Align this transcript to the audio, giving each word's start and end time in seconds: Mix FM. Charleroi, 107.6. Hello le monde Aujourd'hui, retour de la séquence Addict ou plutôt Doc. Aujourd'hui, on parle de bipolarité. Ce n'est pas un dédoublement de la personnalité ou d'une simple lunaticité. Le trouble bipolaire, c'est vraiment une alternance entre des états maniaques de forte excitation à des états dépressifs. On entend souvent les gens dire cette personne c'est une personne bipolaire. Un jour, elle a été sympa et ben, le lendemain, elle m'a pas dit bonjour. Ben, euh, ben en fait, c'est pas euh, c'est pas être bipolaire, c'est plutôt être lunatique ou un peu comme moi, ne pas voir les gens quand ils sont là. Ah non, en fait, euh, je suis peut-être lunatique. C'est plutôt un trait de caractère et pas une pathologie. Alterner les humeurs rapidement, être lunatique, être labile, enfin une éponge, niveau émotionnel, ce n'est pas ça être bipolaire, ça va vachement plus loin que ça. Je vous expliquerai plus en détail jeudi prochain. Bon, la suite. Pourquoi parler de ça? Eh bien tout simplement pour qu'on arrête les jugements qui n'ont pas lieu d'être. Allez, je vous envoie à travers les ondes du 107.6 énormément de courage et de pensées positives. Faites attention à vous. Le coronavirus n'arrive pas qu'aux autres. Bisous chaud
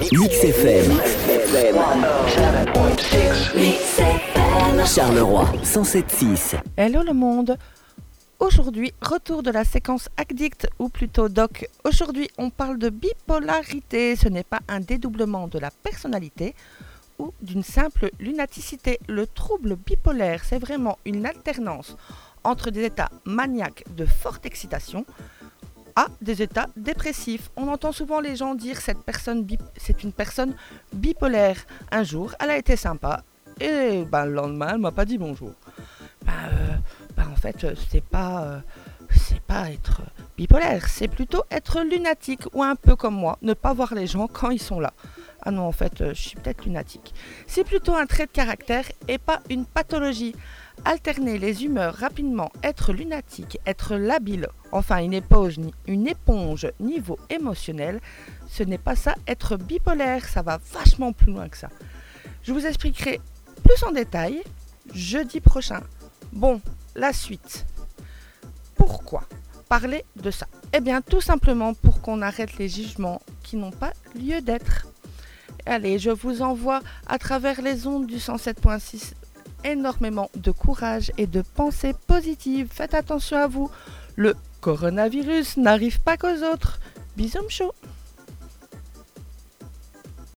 Mix 0.00 0.42
FM. 0.42 0.98
Charleroi, 4.86 5.44
107.6. 5.62 6.56
Hello 6.76 7.02
le 7.02 7.12
monde 7.12 7.56
Aujourd'hui, 8.40 8.92
retour 9.00 9.42
de 9.42 9.50
la 9.50 9.64
séquence 9.64 10.08
Addict 10.16 10.66
ou 10.78 10.88
plutôt 10.88 11.28
Doc. 11.28 11.68
Aujourd'hui, 11.84 12.28
on 12.38 12.50
parle 12.50 12.78
de 12.78 12.90
bipolarité. 12.90 14.16
Ce 14.16 14.28
n'est 14.28 14.42
pas 14.42 14.60
un 14.68 14.80
dédoublement 14.80 15.46
de 15.46 15.58
la 15.58 15.70
personnalité 15.70 16.54
ou 17.18 17.32
d'une 17.40 17.62
simple 17.62 18.10
lunaticité. 18.18 18.98
Le 19.08 19.26
trouble 19.26 19.76
bipolaire, 19.76 20.42
c'est 20.44 20.58
vraiment 20.58 20.98
une 21.04 21.24
alternance 21.24 21.96
entre 22.42 22.70
des 22.70 22.84
états 22.84 23.10
maniaques 23.24 23.84
de 23.96 24.04
forte 24.04 24.44
excitation 24.44 25.06
à 25.96 26.06
des 26.20 26.42
états 26.42 26.68
dépressifs. 26.76 27.50
On 27.56 27.68
entend 27.68 27.92
souvent 27.92 28.20
les 28.20 28.36
gens 28.36 28.54
dire 28.54 28.80
cette 28.80 29.02
personne 29.02 29.46
c'est 29.76 30.02
une 30.02 30.12
personne 30.12 30.54
bipolaire. 30.92 31.64
Un 31.90 32.02
jour, 32.02 32.34
elle 32.40 32.50
a 32.50 32.58
été 32.58 32.76
sympa 32.76 33.24
et 33.60 34.04
ben, 34.04 34.26
le 34.26 34.32
lendemain, 34.34 34.70
elle 34.72 34.80
m'a 34.80 34.90
pas 34.90 35.04
dit 35.04 35.18
bonjour. 35.18 35.52
Ben, 36.24 36.32
euh, 36.52 36.74
ben 37.16 37.28
en 37.32 37.36
fait, 37.36 37.66
c'est 37.90 38.04
pas 38.04 38.44
euh, 38.44 38.60
c'est 39.10 39.40
pas 39.40 39.70
être 39.70 40.02
bipolaire, 40.36 40.88
c'est 40.88 41.08
plutôt 41.08 41.44
être 41.50 41.80
lunatique 41.82 42.42
ou 42.52 42.62
un 42.62 42.74
peu 42.74 42.96
comme 42.96 43.14
moi, 43.14 43.38
ne 43.42 43.54
pas 43.54 43.72
voir 43.72 43.94
les 43.94 44.06
gens 44.06 44.26
quand 44.26 44.50
ils 44.50 44.60
sont 44.60 44.80
là. 44.80 44.92
Ah 45.42 45.50
non, 45.50 45.62
en 45.62 45.72
fait, 45.72 46.00
euh, 46.00 46.14
je 46.14 46.20
suis 46.20 46.36
peut-être 46.36 46.64
lunatique. 46.64 47.14
C'est 47.46 47.64
plutôt 47.64 47.94
un 47.94 48.06
trait 48.06 48.26
de 48.26 48.30
caractère 48.30 48.86
et 49.08 49.18
pas 49.18 49.40
une 49.50 49.66
pathologie. 49.66 50.34
Alterner 50.84 51.38
les 51.38 51.64
humeurs 51.64 51.94
rapidement, 51.94 52.52
être 52.62 52.92
lunatique, 52.92 53.58
être 53.64 53.96
labile, 53.96 54.48
enfin 54.70 54.98
une 54.98 55.14
éponge, 55.14 56.66
niveau 56.78 57.18
émotionnel, 57.30 58.00
ce 58.48 58.62
n'est 58.62 58.78
pas 58.78 58.96
ça 58.96 59.14
être 59.26 59.56
bipolaire, 59.56 60.28
ça 60.28 60.42
va 60.42 60.60
vachement 60.72 61.12
plus 61.12 61.32
loin 61.32 61.48
que 61.48 61.56
ça. 61.56 61.70
Je 62.42 62.52
vous 62.52 62.66
expliquerai 62.66 63.20
plus 63.64 63.82
en 63.82 63.92
détail 63.92 64.42
jeudi 64.92 65.40
prochain. 65.40 65.80
Bon, 66.32 66.60
la 66.94 67.12
suite. 67.14 67.64
Pourquoi 68.74 69.24
parler 69.68 70.04
de 70.16 70.30
ça? 70.30 70.46
Eh 70.74 70.80
bien 70.80 71.00
tout 71.00 71.22
simplement 71.22 71.72
pour 71.72 72.02
qu'on 72.02 72.20
arrête 72.20 72.58
les 72.58 72.68
jugements 72.68 73.22
qui 73.42 73.56
n'ont 73.56 73.70
pas 73.70 73.94
lieu 74.14 74.42
d'être. 74.42 74.86
Allez, 75.64 75.98
je 75.98 76.10
vous 76.10 76.42
envoie 76.42 76.80
à 77.06 77.18
travers 77.18 77.62
les 77.62 77.86
ondes 77.86 78.06
du 78.06 78.16
107.6 78.16 79.14
énormément 79.64 80.30
de 80.36 80.50
courage 80.50 81.12
et 81.18 81.26
de 81.26 81.42
pensées 81.42 81.94
positives. 82.06 82.68
Faites 82.70 82.94
attention 82.94 83.36
à 83.36 83.46
vous. 83.46 83.70
Le 84.16 84.34
coronavirus 84.60 85.56
n'arrive 85.56 86.00
pas 86.00 86.16
qu'aux 86.16 86.42
autres. 86.52 86.78
Bisous 87.16 87.48
chaud 87.48 87.72